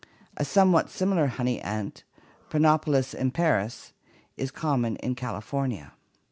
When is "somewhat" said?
0.43-0.89